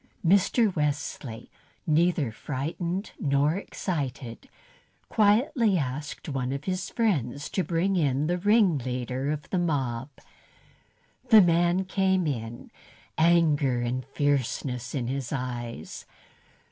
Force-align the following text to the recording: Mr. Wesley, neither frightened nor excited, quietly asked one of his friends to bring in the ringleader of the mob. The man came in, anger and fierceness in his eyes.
Mr. 0.25 0.75
Wesley, 0.75 1.51
neither 1.85 2.31
frightened 2.31 3.11
nor 3.19 3.53
excited, 3.55 4.49
quietly 5.09 5.77
asked 5.77 6.27
one 6.27 6.51
of 6.51 6.63
his 6.63 6.89
friends 6.89 7.51
to 7.51 7.63
bring 7.63 7.95
in 7.95 8.25
the 8.25 8.39
ringleader 8.39 9.29
of 9.29 9.47
the 9.51 9.59
mob. 9.59 10.09
The 11.29 11.41
man 11.43 11.85
came 11.85 12.25
in, 12.25 12.71
anger 13.15 13.81
and 13.81 14.03
fierceness 14.03 14.95
in 14.95 15.05
his 15.05 15.31
eyes. 15.31 16.07